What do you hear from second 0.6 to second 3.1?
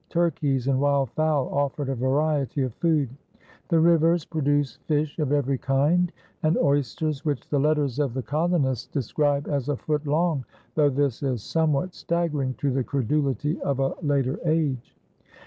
and wild fowl offered a variety of food.